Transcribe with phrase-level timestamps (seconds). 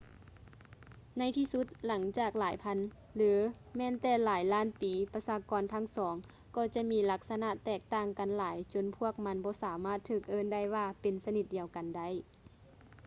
[1.17, 2.77] ໃນທີ່ສຸດ ຫຼັງຈາກຫຼາຍພັນ
[3.15, 3.31] ຫຼື
[3.77, 6.13] ແມ່ນແຕ່ຫຼາຍລ້ານປີ ປະຊາກອນທັງສອງ
[6.55, 12.09] ກໍຈະມີລັກສະນະແຕກຕ່າງກັນຫຼາຍຈົນພວກມັນບໍ່ສາມາດຖືກເອີ້ນໄດ້ວ່າເປັນຊະນິດດຽວກັນໄດ້